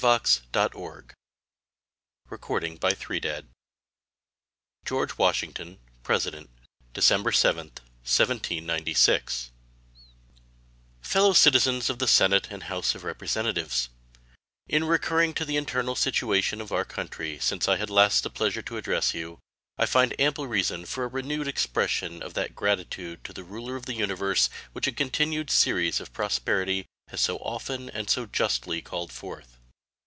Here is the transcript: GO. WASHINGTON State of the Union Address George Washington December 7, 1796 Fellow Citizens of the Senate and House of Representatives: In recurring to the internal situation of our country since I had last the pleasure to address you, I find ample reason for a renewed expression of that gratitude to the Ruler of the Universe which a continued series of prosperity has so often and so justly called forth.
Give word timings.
GO. 0.01 0.07
WASHINGTON 0.55 1.09
State 1.11 1.13
of 2.31 2.41
the 2.41 2.41
Union 2.49 2.77
Address 2.83 3.43
George 4.83 5.15
Washington 5.19 5.77
December 6.91 7.31
7, 7.31 7.67
1796 7.67 9.51
Fellow 11.01 11.33
Citizens 11.33 11.91
of 11.91 11.99
the 11.99 12.07
Senate 12.07 12.47
and 12.49 12.63
House 12.63 12.95
of 12.95 13.03
Representatives: 13.03 13.89
In 14.67 14.85
recurring 14.85 15.35
to 15.35 15.45
the 15.45 15.55
internal 15.55 15.93
situation 15.95 16.59
of 16.61 16.71
our 16.71 16.83
country 16.83 17.37
since 17.37 17.67
I 17.69 17.75
had 17.77 17.91
last 17.91 18.23
the 18.23 18.31
pleasure 18.31 18.63
to 18.63 18.77
address 18.77 19.13
you, 19.13 19.37
I 19.77 19.85
find 19.85 20.19
ample 20.19 20.47
reason 20.47 20.85
for 20.87 21.03
a 21.03 21.07
renewed 21.09 21.47
expression 21.47 22.23
of 22.23 22.33
that 22.33 22.55
gratitude 22.55 23.23
to 23.25 23.33
the 23.33 23.43
Ruler 23.43 23.75
of 23.75 23.85
the 23.85 23.93
Universe 23.93 24.49
which 24.73 24.87
a 24.87 24.91
continued 24.91 25.51
series 25.51 25.99
of 25.99 26.11
prosperity 26.11 26.87
has 27.09 27.21
so 27.21 27.37
often 27.37 27.87
and 27.91 28.09
so 28.09 28.25
justly 28.25 28.81
called 28.81 29.11
forth. 29.11 29.59